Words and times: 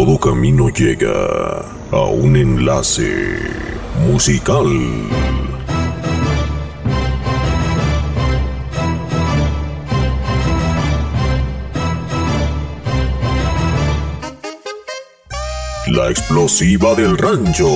Todo 0.00 0.16
camino 0.16 0.68
llega 0.68 1.10
a 1.90 2.02
un 2.04 2.36
enlace 2.36 3.36
musical. 4.06 4.68
La 15.88 16.10
explosiva 16.10 16.94
del 16.94 17.18
rancho 17.18 17.66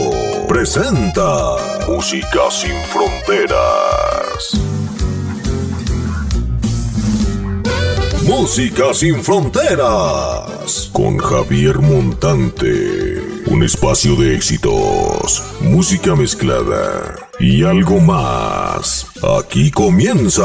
presenta 0.47 1.57
Música 1.89 2.49
sin 2.53 2.77
fronteras. 2.93 4.53
Música 8.29 8.95
sin 8.95 9.25
fronteras 9.25 10.52
con 10.93 11.19
Javier 11.19 11.81
Montante. 11.81 13.21
Un 13.47 13.63
espacio 13.65 14.15
de 14.15 14.35
éxitos, 14.35 15.43
música 15.61 16.15
mezclada 16.15 17.17
y 17.41 17.65
algo 17.65 17.99
más. 17.99 19.07
Aquí 19.41 19.71
comienza. 19.71 20.45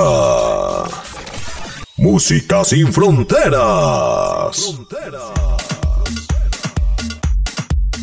Música 1.98 2.64
sin 2.64 2.92
fronteras. 2.92 4.76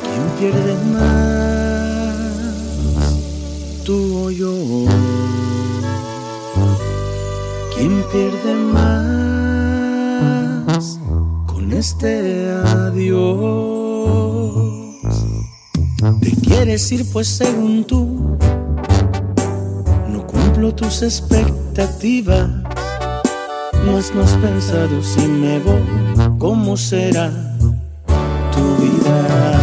¿Quién 0.03 0.53
pierde 0.53 0.75
más? 0.92 2.14
¿Tú 3.82 4.26
o 4.26 4.31
yo? 4.31 4.53
¿Quién 7.75 8.04
pierde 8.12 8.54
más 8.75 9.81
con 11.47 11.72
este 11.72 12.50
adiós? 12.62 13.41
Te 16.20 16.31
quieres 16.42 16.92
ir 16.92 17.10
pues 17.10 17.26
según 17.26 17.84
tú 17.84 18.29
cumplo 20.60 20.75
tus 20.75 21.03
expectativas. 21.03 22.48
No 23.87 23.97
has, 23.97 24.10
pensado 24.10 25.03
si 25.03 25.26
me 25.26 25.59
voy, 25.59 25.82
cómo 26.38 26.76
será 26.76 27.31
tu 28.53 28.82
vida. 28.82 29.59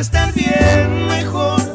estar 0.00 0.32
bien 0.34 1.06
mejor. 1.06 1.65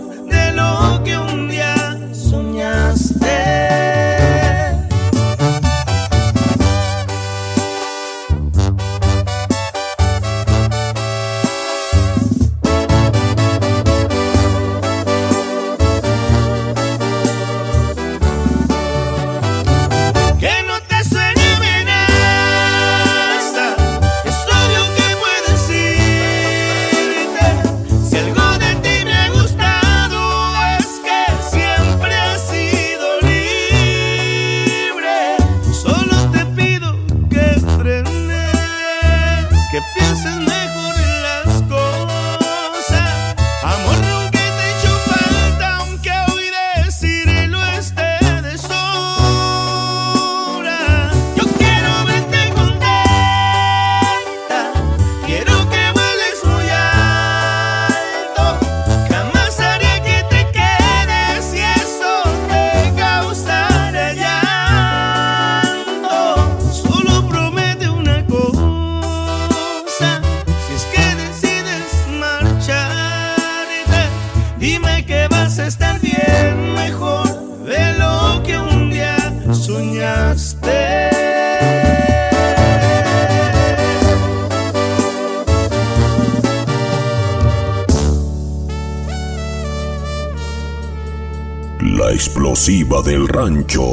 Del 93.11 93.27
rancho. 93.27 93.83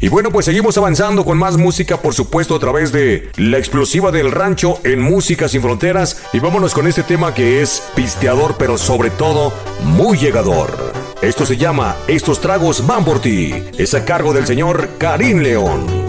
Y 0.00 0.08
bueno, 0.08 0.32
pues 0.32 0.46
seguimos 0.46 0.76
avanzando 0.76 1.24
con 1.24 1.38
más 1.38 1.56
música, 1.56 2.02
por 2.02 2.12
supuesto, 2.12 2.56
a 2.56 2.58
través 2.58 2.90
de 2.90 3.30
La 3.36 3.58
Explosiva 3.58 4.10
del 4.10 4.32
Rancho 4.32 4.80
en 4.82 5.00
Música 5.00 5.48
Sin 5.48 5.62
Fronteras. 5.62 6.24
Y 6.32 6.40
vámonos 6.40 6.74
con 6.74 6.88
este 6.88 7.04
tema 7.04 7.34
que 7.34 7.62
es 7.62 7.84
pisteador, 7.94 8.56
pero 8.58 8.78
sobre 8.78 9.10
todo 9.10 9.52
muy 9.84 10.18
llegador. 10.18 10.92
Esto 11.22 11.46
se 11.46 11.56
llama 11.56 11.94
Estos 12.08 12.40
tragos 12.40 12.84
van 12.84 13.04
por 13.04 13.20
ti. 13.20 13.54
Es 13.78 13.94
a 13.94 14.04
cargo 14.04 14.32
del 14.32 14.44
señor 14.44 14.88
Karim 14.98 15.38
León. 15.38 16.01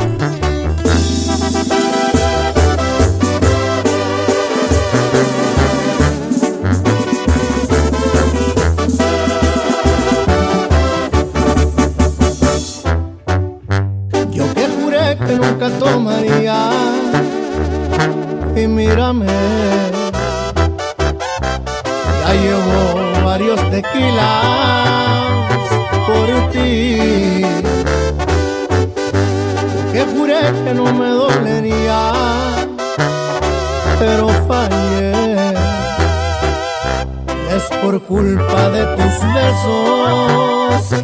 Culpa 38.08 38.70
de 38.70 38.86
tus 38.96 39.16
besos 39.34 41.04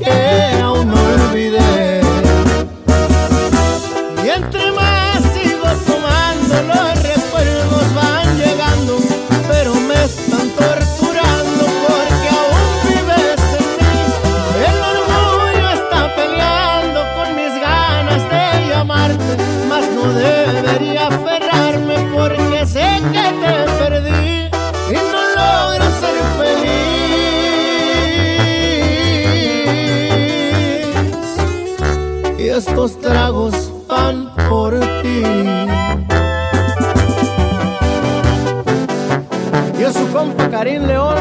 estos 32.86 33.02
tragos 33.02 33.74
van 33.90 34.34
por 34.50 34.80
ti. 34.80 35.22
Y 39.78 39.84
es 39.84 39.94
su 39.94 40.08
compa 40.14 40.50
Karim 40.50 40.84
León. 40.84 41.19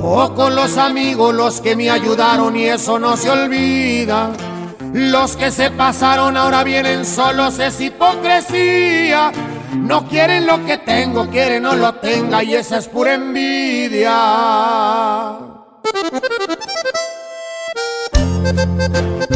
Pocos 0.00 0.52
los 0.52 0.76
amigos 0.76 1.34
los 1.34 1.60
que 1.60 1.74
me 1.74 1.90
ayudaron 1.90 2.54
y 2.56 2.64
eso 2.66 2.98
no 2.98 3.16
se 3.16 3.30
olvida. 3.30 4.30
Los 4.92 5.36
que 5.36 5.50
se 5.50 5.70
pasaron 5.70 6.36
ahora 6.36 6.62
vienen 6.62 7.04
solos 7.04 7.58
es 7.58 7.80
hipocresía. 7.80 9.32
No 9.74 10.06
quieren 10.06 10.46
lo 10.46 10.64
que 10.64 10.78
tengo, 10.78 11.28
quieren 11.28 11.64
no 11.64 11.74
lo 11.74 11.94
tenga 11.94 12.42
y 12.42 12.54
esa 12.54 12.78
es 12.78 12.88
pura 12.88 13.14
envidia. 13.14 14.12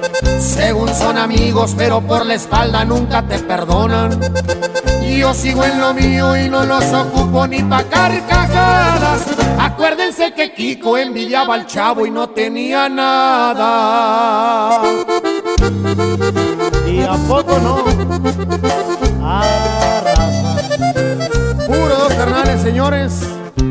Según 0.39 0.93
son 0.93 1.17
amigos, 1.17 1.73
pero 1.77 2.01
por 2.01 2.25
la 2.25 2.35
espalda 2.35 2.85
nunca 2.85 3.21
te 3.27 3.39
perdonan. 3.39 4.19
Yo 5.21 5.33
sigo 5.33 5.63
en 5.63 5.79
lo 5.79 5.93
mío 5.93 6.35
y 6.35 6.49
no 6.49 6.63
los 6.63 6.83
ocupo 6.93 7.45
ni 7.45 7.61
pa' 7.61 7.83
carcajadas. 7.83 9.21
Acuérdense 9.59 10.33
que 10.33 10.53
Kiko 10.53 10.97
envidiaba 10.97 11.53
al 11.53 11.67
chavo 11.67 12.05
y 12.05 12.11
no 12.11 12.29
tenía 12.29 12.89
nada. 12.89 14.81
¿Y 16.87 17.01
a 17.01 17.13
poco 17.27 17.59
no? 17.59 17.83
Raza. 19.21 20.29
Puro 21.67 21.95
dos 21.95 22.13
carnales, 22.13 22.61
señores. 22.61 23.21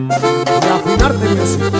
Para 0.09 0.76
afinarte. 0.76 1.79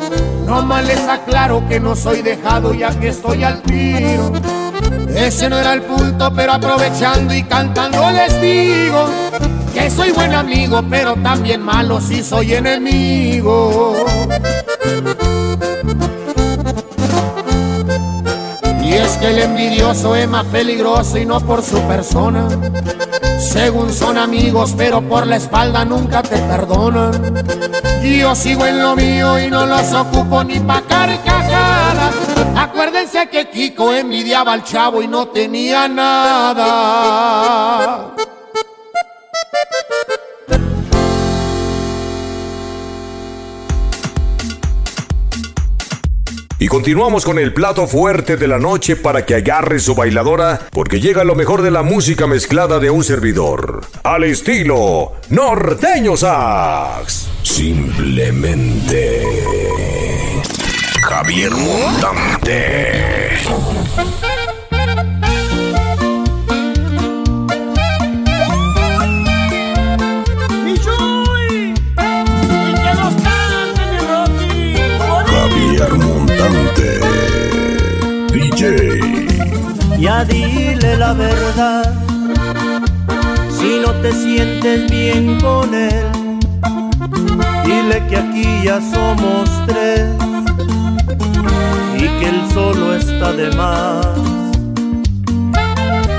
No 0.51 0.61
más 0.63 0.85
les 0.85 1.07
aclaro 1.07 1.65
que 1.69 1.79
no 1.79 1.95
soy 1.95 2.21
dejado 2.21 2.73
ya 2.73 2.89
que 2.99 3.07
estoy 3.07 3.41
al 3.41 3.61
tiro. 3.61 4.33
Ese 5.15 5.49
no 5.49 5.57
era 5.57 5.71
el 5.71 5.81
punto, 5.83 6.29
pero 6.35 6.51
aprovechando 6.51 7.33
y 7.33 7.41
cantando 7.43 8.11
les 8.11 8.41
digo 8.41 9.05
que 9.73 9.89
soy 9.89 10.11
buen 10.11 10.33
amigo, 10.33 10.83
pero 10.89 11.15
también 11.15 11.61
malo 11.61 12.01
si 12.01 12.21
soy 12.21 12.55
enemigo. 12.55 13.95
Y 18.83 18.91
es 18.91 19.11
que 19.19 19.27
el 19.31 19.39
envidioso 19.39 20.17
es 20.17 20.27
más 20.27 20.43
peligroso 20.47 21.17
y 21.17 21.25
no 21.25 21.39
por 21.39 21.63
su 21.63 21.81
persona. 21.83 22.49
Según 23.41 23.91
son 23.91 24.17
amigos, 24.17 24.73
pero 24.77 25.01
por 25.01 25.25
la 25.25 25.37
espalda 25.37 25.83
nunca 25.83 26.21
te 26.21 26.37
perdonan. 26.37 27.11
Yo 28.03 28.35
sigo 28.35 28.65
en 28.65 28.81
lo 28.81 28.95
mío 28.95 29.39
y 29.39 29.49
no 29.49 29.65
los 29.65 29.91
ocupo 29.93 30.43
ni 30.43 30.59
pa' 30.59 30.81
carcajadas. 30.81 32.13
Acuérdense 32.55 33.27
que 33.29 33.49
Kiko 33.49 33.93
envidiaba 33.93 34.53
al 34.53 34.63
chavo 34.63 35.01
y 35.01 35.07
no 35.07 35.27
tenía 35.29 35.87
nada. 35.87 36.61
Y 46.61 46.67
continuamos 46.67 47.25
con 47.25 47.39
el 47.39 47.55
plato 47.55 47.87
fuerte 47.87 48.37
de 48.37 48.47
la 48.47 48.59
noche 48.59 48.95
para 48.95 49.25
que 49.25 49.33
agarre 49.33 49.79
su 49.79 49.95
bailadora, 49.95 50.67
porque 50.69 50.99
llega 50.99 51.23
lo 51.23 51.33
mejor 51.33 51.63
de 51.63 51.71
la 51.71 51.81
música 51.81 52.27
mezclada 52.27 52.77
de 52.77 52.91
un 52.91 53.03
servidor. 53.03 53.81
Al 54.03 54.25
estilo 54.25 55.13
norteño 55.29 56.15
sax. 56.15 57.29
Simplemente. 57.41 59.23
Javier 61.01 61.49
Montante. 61.49 63.39
DJ. 78.61 79.27
Ya 79.97 80.23
dile 80.23 80.95
la 80.97 81.13
verdad, 81.13 81.93
si 83.49 83.79
no 83.79 83.91
te 84.03 84.11
sientes 84.13 84.89
bien 84.91 85.39
con 85.41 85.73
él, 85.73 86.05
dile 87.65 88.05
que 88.07 88.17
aquí 88.17 88.45
ya 88.63 88.79
somos 88.79 89.49
tres 89.65 90.05
y 91.95 92.07
que 92.19 92.29
él 92.29 92.41
solo 92.53 92.95
está 92.95 93.33
de 93.33 93.49
más. 93.55 94.05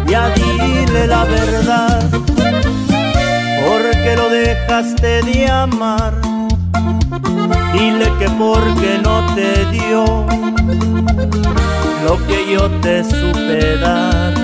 Ya 0.08 0.30
dile 0.30 1.06
la 1.06 1.24
verdad, 1.24 2.10
porque 3.66 4.16
lo 4.16 4.28
dejaste 4.30 5.22
de 5.22 5.48
amar, 5.48 6.14
dile 7.72 8.12
que 8.18 8.28
porque 8.30 8.98
no 9.00 9.24
te 9.36 9.64
dio 9.70 10.26
lo 12.04 12.18
que 12.26 12.52
yo 12.52 12.70
te 12.80 13.04
supe 13.04 13.76
dar. 13.78 14.34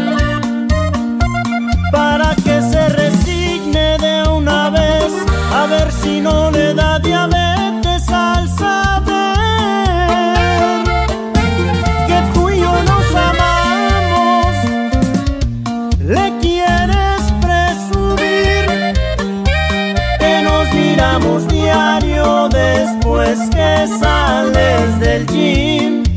Para 1.90 2.34
que 2.36 2.60
se 2.62 2.88
resigne 2.88 3.98
de 3.98 4.28
una 4.28 4.70
vez 4.70 5.12
a 5.52 5.66
ver 5.66 5.90
si 5.90 6.20
no 6.20 6.50
le 6.50 6.74
da 6.74 6.98
diabetes 6.98 8.08
al 8.08 8.48
saber 8.48 9.34
que 12.06 12.18
tú 12.34 12.50
y 12.50 12.60
yo 12.60 12.72
nos 12.90 13.14
amamos. 13.30 14.54
Le 16.00 16.32
quieres 16.40 17.22
presumir 17.40 18.94
que 20.18 20.42
nos 20.42 20.72
miramos 20.74 21.48
diario 21.48 22.48
después 22.48 23.38
que 23.50 23.88
sales 24.00 25.00
del 25.00 25.26
gym 25.26 26.07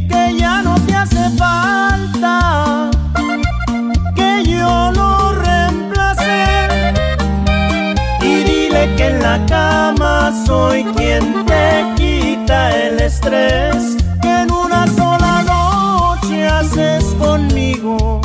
soy 10.71 10.83
quien 10.95 11.45
te 11.45 11.83
quita 11.97 12.77
el 12.77 13.01
estrés 13.01 13.97
que 14.21 14.29
en 14.43 14.49
una 14.51 14.87
sola 14.87 15.43
noche 15.43 16.47
haces 16.47 17.03
conmigo 17.19 18.21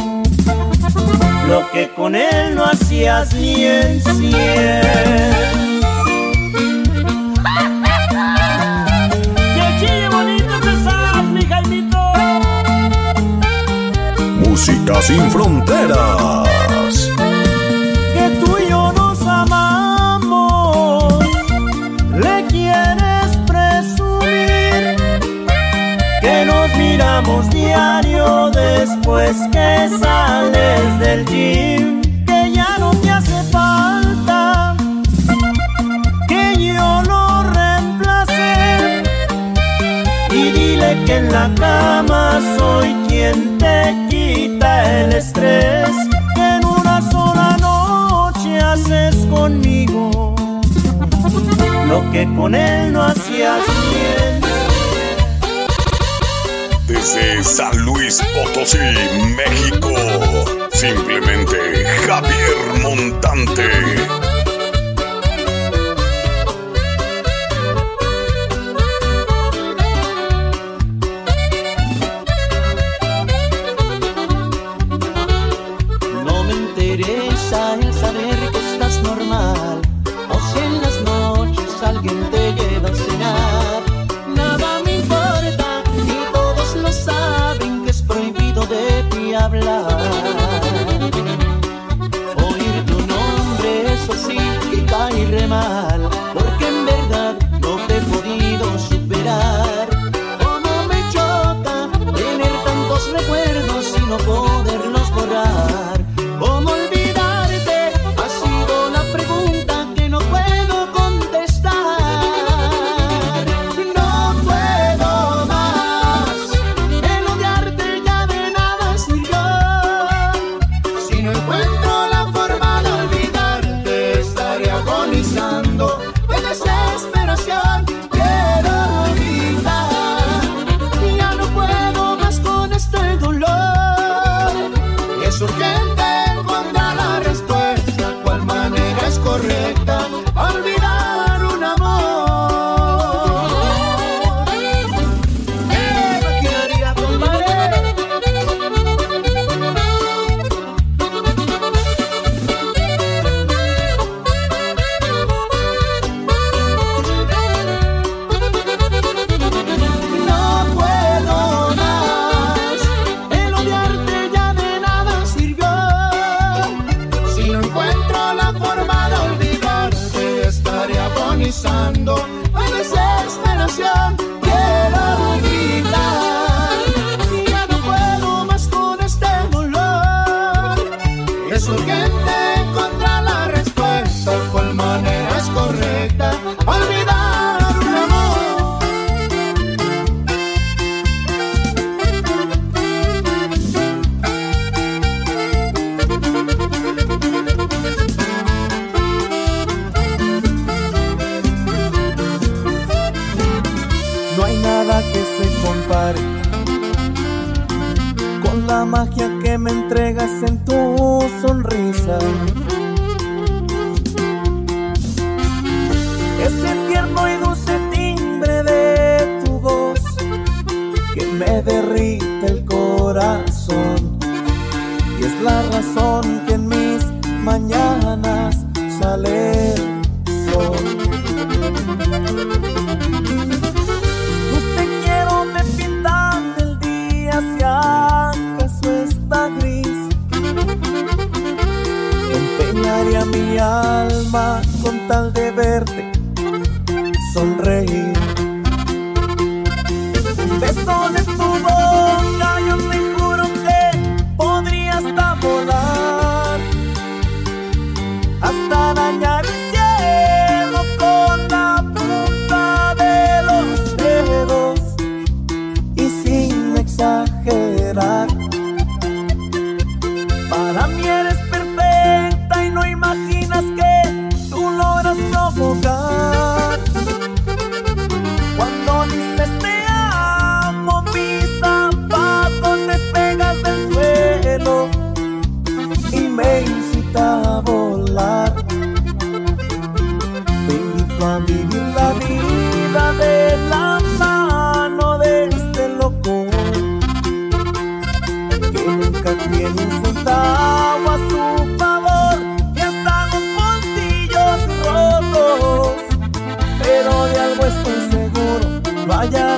lo 1.49 1.69
que 1.73 1.89
con 1.89 2.15
él 2.15 2.55
no 2.55 2.65
hacías 2.67 3.35
ni 3.35 3.65
en 3.65 4.01
cien. 4.01 4.83
Música 14.49 15.03
sin 15.03 15.31
fronteras. 15.33 16.46
Miramos 27.17 27.49
diario 27.49 28.51
después 28.51 29.37
que 29.51 29.89
sales 30.01 30.99
del 31.01 31.25
gym, 31.25 32.03
que 32.27 32.53
ya 32.53 32.77
no 32.79 32.91
te 32.91 33.11
hace 33.11 33.43
falta 33.45 34.77
que 36.29 36.75
yo 36.75 37.03
lo 37.09 37.43
reemplacé. 37.55 39.03
Y 40.31 40.51
dile 40.51 41.05
que 41.07 41.17
en 41.17 41.33
la 41.33 41.51
cama 41.55 42.39
soy 42.59 42.95
quien 43.09 43.57
te 43.57 43.95
quita 44.11 45.01
el 45.01 45.13
estrés 45.15 45.91
que 46.35 46.57
en 46.57 46.67
una 46.67 47.01
sola 47.11 47.57
noche 47.61 48.59
haces 48.61 49.17
conmigo 49.27 50.35
lo 51.89 52.11
que 52.11 52.29
con 52.37 52.55
él 52.55 52.93
no 52.93 53.05
hacías 53.05 53.61
bien. 53.91 54.36
Desde 57.07 57.45
San 57.45 57.85
Luis 57.85 58.21
Potosí, 58.35 58.79
México. 59.37 59.95
Simplemente 60.73 61.85
Javier 62.05 62.83
Montante. 62.83 64.36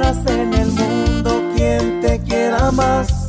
en 0.09 0.55
el 0.55 0.69
mundo 0.69 1.43
quien 1.55 2.01
te 2.01 2.19
quiera 2.23 2.71
más. 2.71 3.29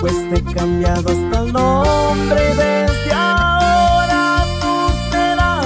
Pues 0.00 0.12
te 0.28 0.36
he 0.36 0.44
cambiado 0.52 1.08
hasta 1.08 1.40
el 1.40 1.52
nombre 1.52 2.42
desde 2.48 3.12
ahora 3.14 4.44
tú 4.60 4.90
serás 5.10 5.64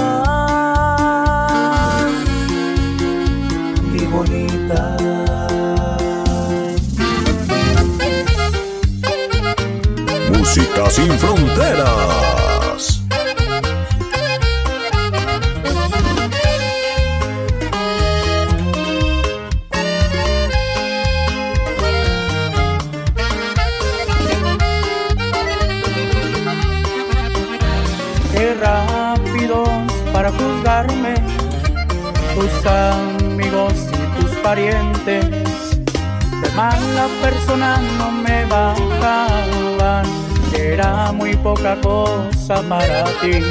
mi 3.91 4.05
bonita. 4.05 4.97
Música 10.31 10.89
sin 10.89 11.11
fronteras. 11.19 11.38
amigos 32.65 33.73
y 33.93 34.19
tus 34.19 34.31
parientes. 34.39 35.25
De 36.41 36.49
mala 36.55 37.07
persona 37.21 37.77
no 37.97 38.11
me 38.11 38.45
bajaban, 38.45 40.05
era 40.53 41.11
muy 41.11 41.35
poca 41.35 41.79
cosa 41.81 42.61
para 42.67 43.05
ti. 43.21 43.41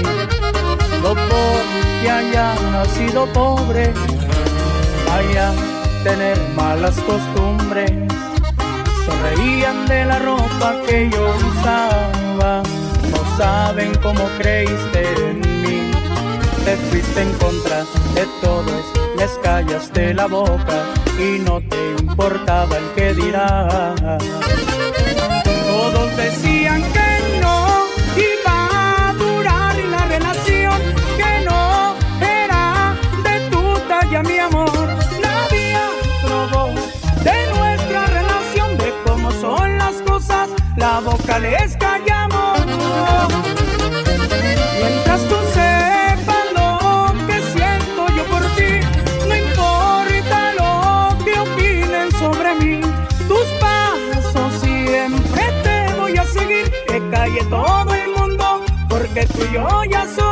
No 1.02 1.14
porque 1.14 2.10
haya 2.10 2.54
nacido 2.72 3.26
pobre, 3.32 3.92
vaya 5.06 5.50
a 5.50 6.04
tener 6.04 6.38
malas 6.56 6.96
costumbres. 7.00 7.92
Sonreían 9.06 9.86
de 9.86 10.04
la 10.04 10.18
ropa 10.18 10.74
que 10.86 11.08
yo 11.10 11.34
usaba, 11.50 12.62
no 13.10 13.36
saben 13.36 13.94
cómo 14.02 14.24
creíste 14.38 15.30
en 15.30 15.40
mí 15.62 15.97
te 16.64 16.76
fuiste 16.76 17.22
en 17.22 17.32
contra 17.34 17.84
de 18.14 18.26
todos, 18.40 18.84
les 19.16 19.30
callaste 19.42 20.14
la 20.14 20.26
boca 20.26 20.84
y 21.18 21.38
no 21.40 21.60
te 21.60 21.90
importaba 22.00 22.76
el 22.76 22.90
que 22.94 23.14
dirá. 23.14 23.96
Todos 25.66 26.16
decían 26.16 26.82
que 26.82 27.40
no 27.40 27.84
iba 28.16 29.08
a 29.08 29.12
durar 29.14 29.76
la 29.76 30.04
relación, 30.06 30.80
que 31.16 31.44
no 31.44 31.94
era 32.20 32.96
de 33.24 33.50
tu 33.50 33.78
talla 33.88 34.22
mi 34.22 34.38
amor. 34.38 34.88
Nadie 35.20 35.78
probó 36.24 36.68
de 37.22 37.38
nuestra 37.56 38.06
relación, 38.06 38.78
de 38.78 38.92
cómo 39.06 39.30
son 39.32 39.78
las 39.78 39.94
cosas, 40.02 40.48
la 40.76 41.00
boca 41.00 41.38
les 41.38 41.76
callamos. 41.76 42.47
criollas 59.38 60.10
son 60.16 60.27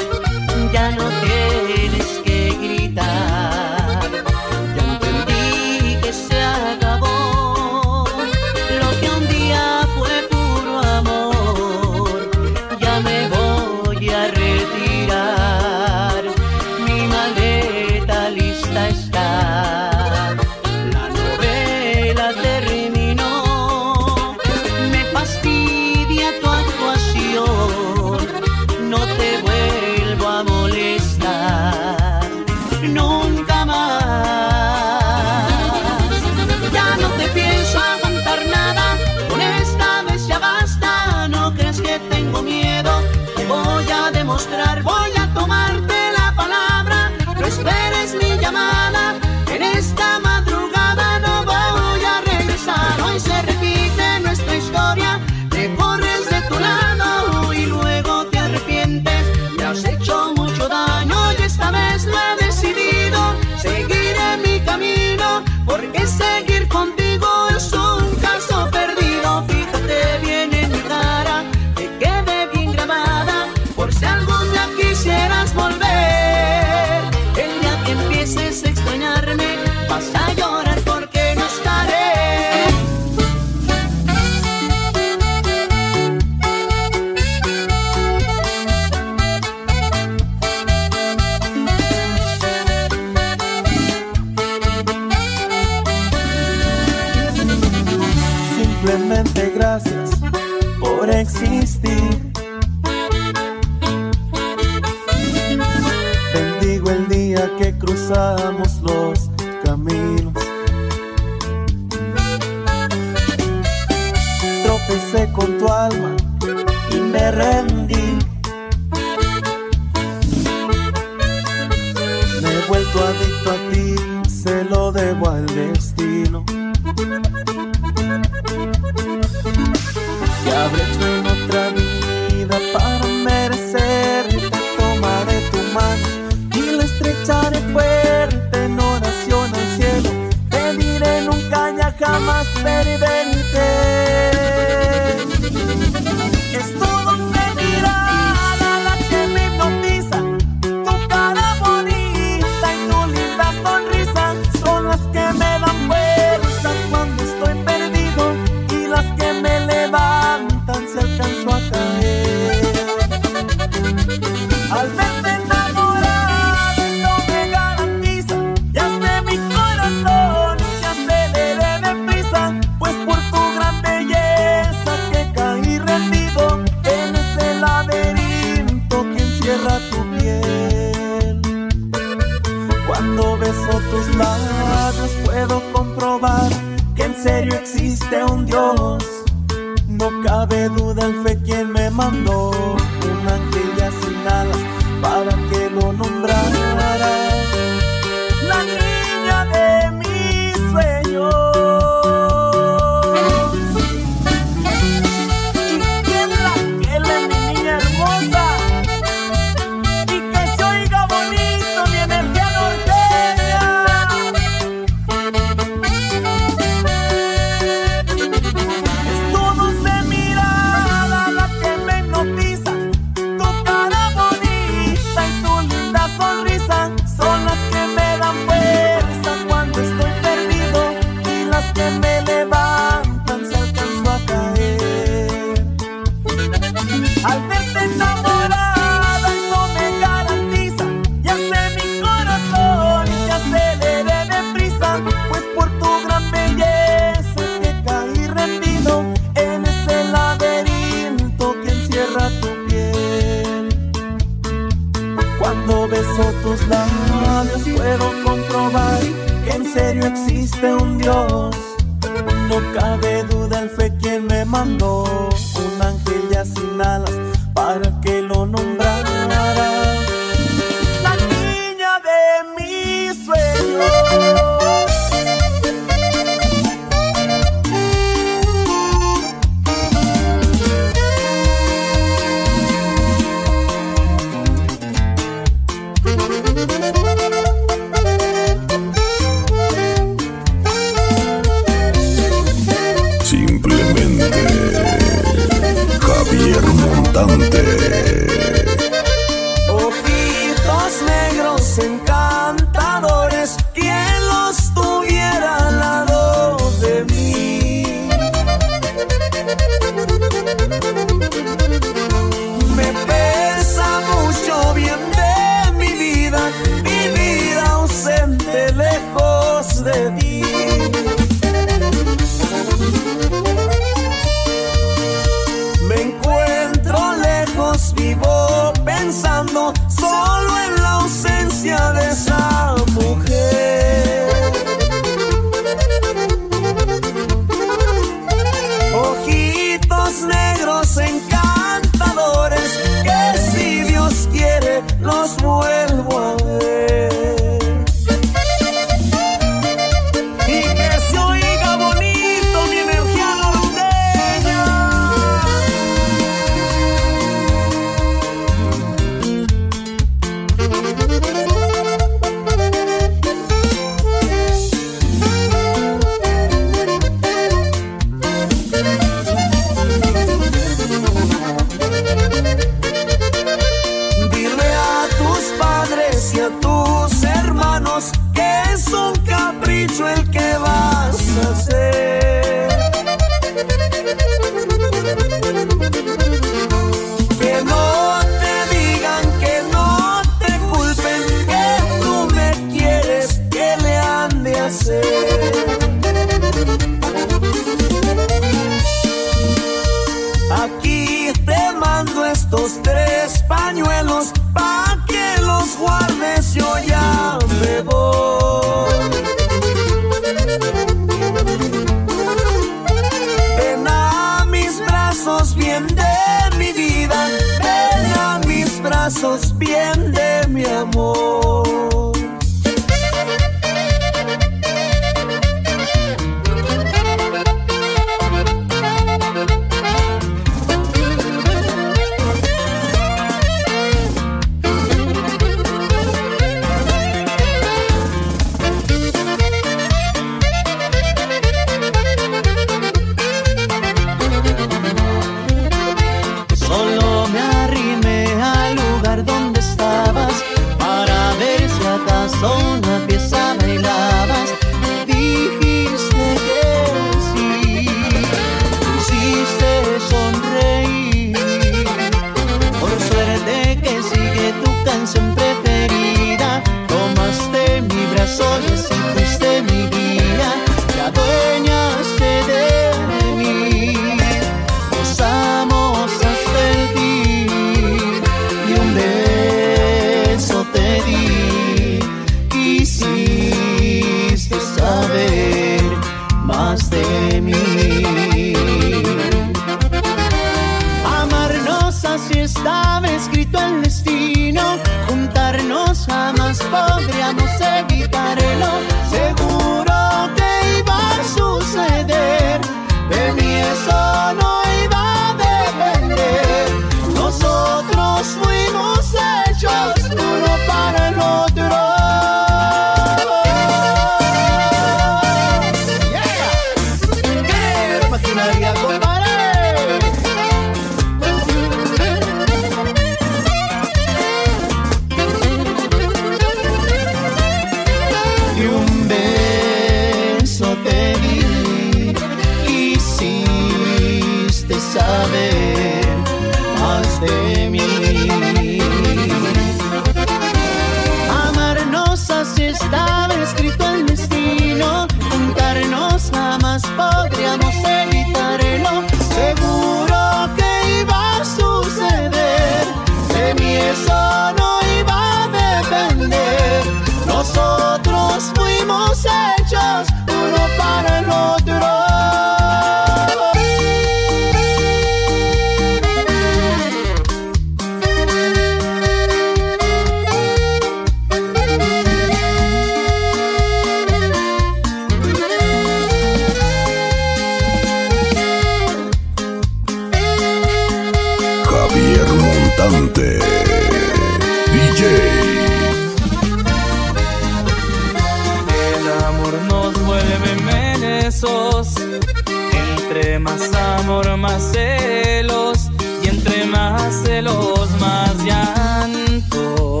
amor 594.06 594.36
más 594.36 594.62
celos 594.72 595.90
y 596.22 596.28
entre 596.28 596.64
más 596.66 597.12
celos 597.24 597.90
más 597.98 598.36
llanto. 598.44 600.00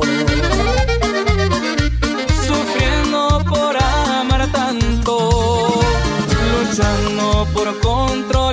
Sufriendo 2.46 3.42
por 3.48 3.76
amar 3.76 4.46
tanto, 4.52 5.80
luchando 6.52 7.48
por 7.52 7.80
control 7.80 8.45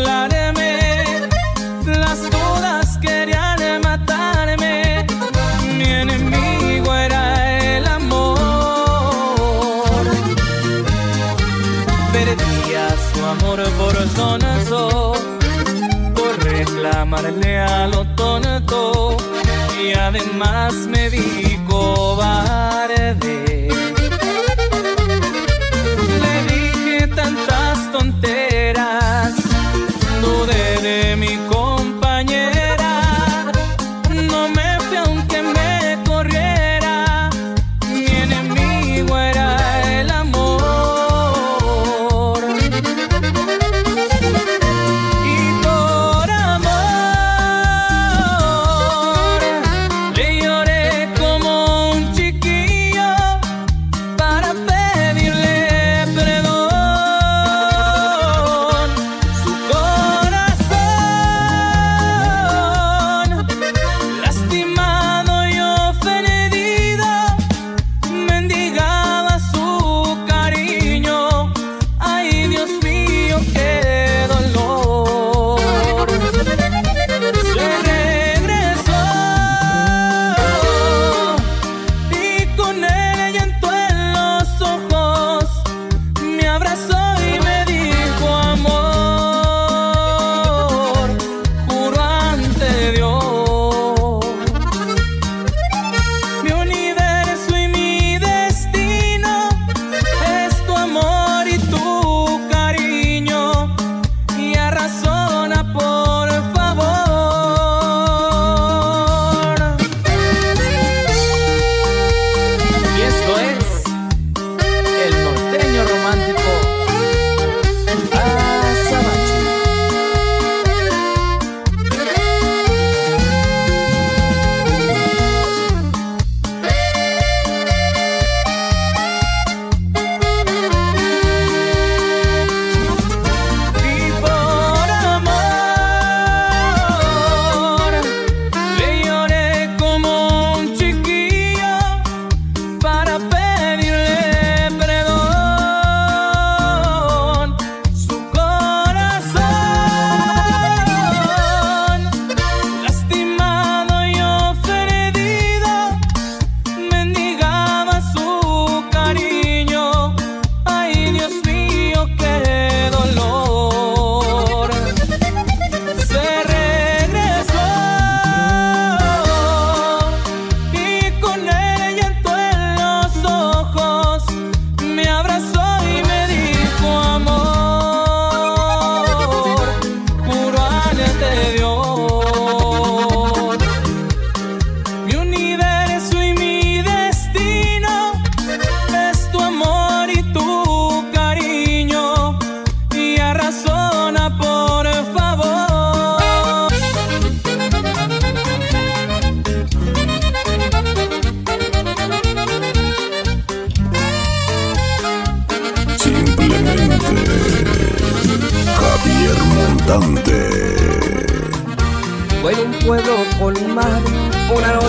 darle 17.23 17.57
a 17.57 17.88
lo 17.88 18.03
tonto 18.15 19.15
y 19.81 19.93
además 19.93 20.73
me 20.88 21.09
di 21.09 21.42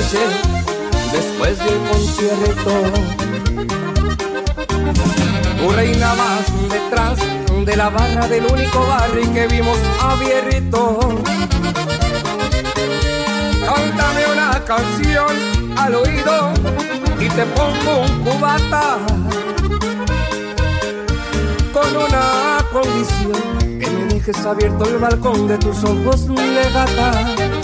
noche 0.05 0.19
después 1.13 1.59
de 1.59 1.77
un 1.77 1.87
concierto. 1.87 2.73
Tú 5.59 5.73
reinabas 5.73 6.45
detrás 6.71 7.19
de 7.65 7.77
la 7.77 7.89
barra 7.91 8.27
del 8.29 8.45
único 8.47 8.87
bar 8.87 9.11
y 9.23 9.27
que 9.29 9.47
vimos 9.47 9.79
abierto. 10.01 10.99
Cántame 13.65 14.27
una 14.33 14.65
canción 14.65 15.79
al 15.79 15.95
oído 15.95 16.53
y 17.21 17.29
te 17.29 17.45
pongo 17.47 18.01
un 18.03 18.25
cubata 18.25 18.99
con 21.73 21.97
una 21.97 22.59
condición 22.73 23.79
que 23.81 23.91
me 23.91 24.15
dejes 24.15 24.45
abierto 24.45 24.85
el 24.85 24.99
balcón 24.99 25.49
de 25.49 25.59
tus 25.59 25.83
ojos 25.85 26.29
de 26.29 27.64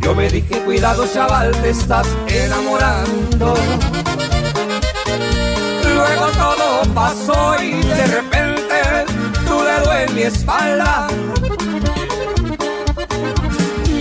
yo 0.00 0.14
me 0.14 0.28
dije, 0.28 0.60
cuidado 0.64 1.06
chaval, 1.12 1.50
te 1.62 1.70
estás 1.70 2.06
enamorando. 2.28 3.54
Luego 5.94 6.26
todo 6.36 6.94
pasó 6.94 7.62
y 7.62 7.72
de 7.82 8.06
repente 8.06 9.04
tu 9.46 9.60
dedo 9.62 9.92
en 9.92 10.14
mi 10.14 10.22
espalda 10.22 11.08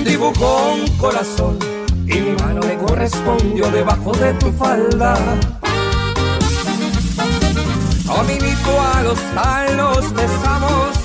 dibujó 0.06 0.74
un 0.74 0.98
corazón 0.98 1.60
y 2.06 2.20
mi 2.20 2.32
mano 2.42 2.62
le 2.62 2.78
correspondió 2.78 3.70
debajo 3.72 4.12
de 4.14 4.34
tu 4.36 4.52
falda. 4.54 5.16
Caminito 8.06 8.82
a 8.82 9.04
los 9.04 9.20
talos 9.34 10.14
besamos 10.14 10.99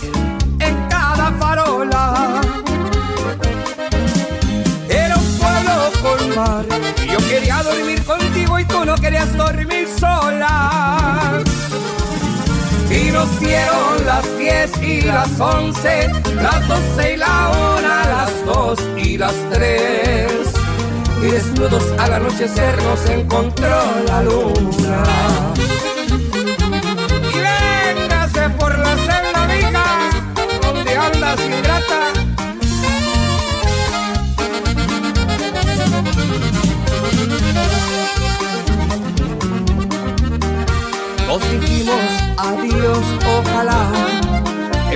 y 6.35 7.13
yo 7.13 7.19
quería 7.29 7.63
dormir 7.63 8.03
contigo 8.03 8.59
y 8.59 8.65
tú 8.65 8.85
no 8.85 8.97
querías 8.97 9.37
dormir 9.37 9.87
sola. 9.99 11.41
Y 12.91 13.11
nos 13.13 13.41
dieron 13.41 14.05
las 14.05 14.39
10 14.39 14.83
y 14.83 15.01
las 15.03 15.39
11, 15.39 16.11
las 16.35 16.69
12 16.69 17.15
y 17.15 17.17
la 17.17 17.53
1, 17.79 17.89
las 17.89 18.47
2 18.47 18.79
y 18.99 19.19
las 19.19 19.35
3. 19.53 20.33
Y 21.23 21.27
desnudos 21.27 21.85
al 21.99 22.15
anochecer 22.15 22.83
nos 22.83 23.09
encontró 23.09 23.79
la 24.09 24.23
luna. 24.23 25.64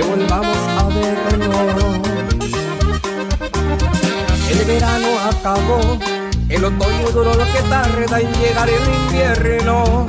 Volvamos 0.09 0.57
a 0.77 0.83
vernos. 0.87 1.99
El 4.49 4.65
verano 4.65 5.07
acabó, 5.29 5.79
el 6.49 6.65
otoño 6.65 7.09
duró 7.13 7.33
lo 7.33 7.45
que 7.45 7.61
tarda 7.69 8.19
en 8.19 8.33
llegar 8.33 8.69
el 8.69 8.85
invierno. 9.01 10.07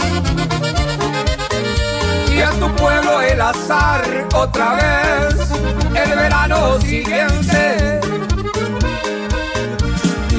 Y 2.34 2.40
a 2.40 2.51
tu 2.53 2.68
pueblo 2.76 3.20
el 3.20 3.40
azar 3.40 4.28
otra 4.34 4.74
vez, 4.74 5.51
el 5.94 6.16
verano 6.16 6.80
siguiente 6.80 8.01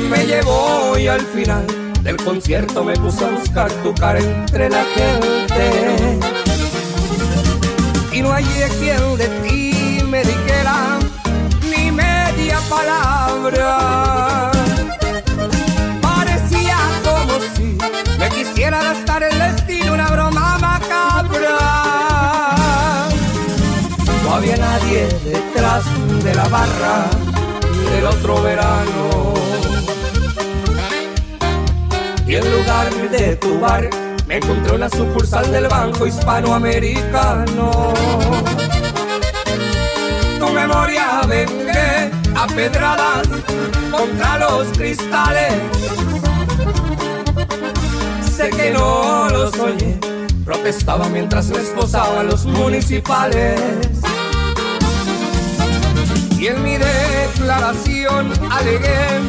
me 0.09 0.25
llevó 0.25 0.97
y 0.97 1.07
al 1.07 1.21
final 1.21 1.65
del 2.01 2.17
concierto 2.17 2.83
me 2.83 2.93
puse 2.93 3.23
a 3.23 3.29
buscar 3.29 3.71
tu 3.83 3.93
cara 3.93 4.19
entre 4.19 4.69
la 4.69 4.83
gente. 4.95 6.30
No 8.21 8.31
hallé 8.31 8.67
quien 8.79 9.17
de 9.17 9.27
ti 9.41 10.03
me 10.05 10.23
dijera 10.23 10.99
ni 11.71 11.91
media 11.91 12.59
palabra. 12.69 14.51
Parecía 16.01 16.77
como 17.03 17.39
si 17.55 17.77
me 18.19 18.29
quisiera 18.29 18.83
gastar 18.83 19.23
el 19.23 19.39
destino 19.39 19.93
una 19.93 20.07
broma 20.09 20.59
macabra. 20.59 21.57
No 24.23 24.35
había 24.35 24.57
nadie 24.57 25.07
detrás 25.25 25.83
de 26.23 26.35
la 26.35 26.47
barra 26.47 27.09
del 27.91 28.05
otro 28.05 28.41
verano. 28.43 29.33
Y 32.27 32.35
en 32.35 32.51
lugar 32.51 32.93
de 33.09 33.35
tu 33.37 33.59
bar 33.59 34.10
me 34.31 34.37
encontré 34.37 34.73
una 34.73 34.89
sucursal 34.89 35.51
del 35.51 35.67
Banco 35.67 36.07
Hispanoamericano. 36.07 37.93
Tu 40.39 40.49
memoria 40.53 41.21
vengué 41.27 42.09
a 42.33 42.47
pedradas 42.47 43.27
contra 43.91 44.37
los 44.37 44.67
cristales. 44.69 45.53
Sé 48.33 48.51
que 48.51 48.71
no 48.71 49.27
los 49.29 49.53
oye, 49.59 49.99
protestaba 50.45 51.09
mientras 51.09 51.47
me 51.49 51.57
esposaban 51.57 52.27
los 52.27 52.45
municipales. 52.45 53.59
Y 56.39 56.47
en 56.47 56.63
mi 56.63 56.77
declaración 56.77 58.31
alegué 58.49 59.19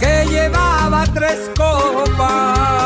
que 0.00 0.24
llevaba 0.26 1.04
tres 1.12 1.50
copas. 1.54 2.77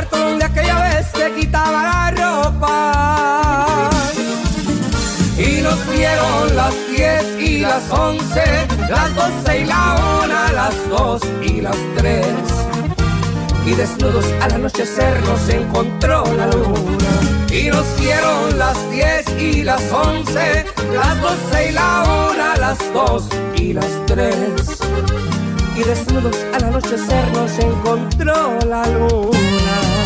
Cuarto 0.00 0.18
donde 0.18 0.44
aquella 0.44 0.80
vez 0.80 1.12
te 1.12 1.32
quitaba 1.32 1.82
la 1.82 2.10
ropa. 2.10 3.90
Y 5.36 5.60
nos 5.62 5.78
dieron 5.90 6.56
las 6.56 6.74
10 6.96 7.40
y 7.40 7.58
las 7.58 7.90
11, 7.90 8.42
las 8.88 9.14
12 9.14 9.60
y 9.60 9.64
la 9.64 10.20
1, 10.24 10.52
las 10.54 10.88
2 10.88 11.22
y 11.42 11.60
las 11.60 11.76
3. 11.96 12.26
Y 13.66 13.72
desnudos 13.72 14.24
al 14.40 14.52
anochecer 14.52 15.20
nos 15.22 15.48
encontró 15.48 16.24
la 16.34 16.46
luna. 16.46 17.12
Y 17.50 17.68
nos 17.68 17.86
dieron 17.98 18.58
las 18.58 18.78
10 18.90 19.24
y 19.38 19.64
las 19.64 19.82
11, 19.92 20.64
las 20.94 21.20
12 21.20 21.68
y 21.68 21.72
la 21.72 22.30
1, 22.32 22.56
las 22.60 22.78
2 22.92 23.28
y 23.56 23.72
las 23.72 24.06
3. 24.06 25.29
Y 25.80 25.82
desnudos 25.82 26.36
al 26.52 26.64
anochecer 26.64 27.32
nos 27.32 27.58
encontró 27.58 28.58
la 28.66 28.86
luna. 28.86 29.99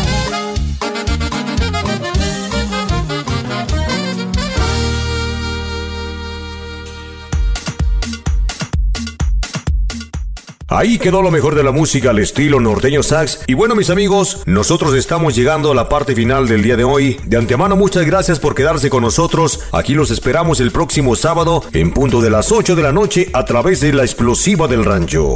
Ahí 10.75 10.97
quedó 10.97 11.21
lo 11.21 11.31
mejor 11.31 11.55
de 11.55 11.63
la 11.63 11.71
música 11.71 12.09
al 12.09 12.19
estilo 12.19 12.59
norteño 12.59 13.01
sax. 13.01 13.45
Y 13.47 13.53
bueno, 13.53 13.75
mis 13.75 13.89
amigos, 13.89 14.41
nosotros 14.45 14.93
estamos 14.93 15.33
llegando 15.33 15.71
a 15.71 15.75
la 15.75 15.87
parte 15.87 16.13
final 16.13 16.49
del 16.49 16.63
día 16.63 16.75
de 16.75 16.83
hoy. 16.83 17.17
De 17.23 17.37
antemano, 17.37 17.77
muchas 17.77 18.05
gracias 18.05 18.39
por 18.39 18.55
quedarse 18.55 18.89
con 18.89 19.01
nosotros. 19.01 19.61
Aquí 19.71 19.93
los 19.93 20.11
esperamos 20.11 20.59
el 20.59 20.71
próximo 20.71 21.15
sábado 21.15 21.63
en 21.71 21.93
punto 21.93 22.19
de 22.19 22.29
las 22.29 22.51
8 22.51 22.75
de 22.75 22.83
la 22.83 22.91
noche 22.91 23.29
a 23.31 23.45
través 23.45 23.79
de 23.79 23.93
la 23.93 24.03
explosiva 24.03 24.67
del 24.67 24.83
rancho. 24.83 25.35